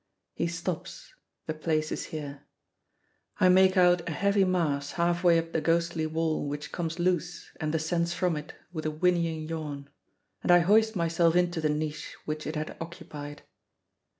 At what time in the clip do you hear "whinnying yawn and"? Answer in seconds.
8.91-10.51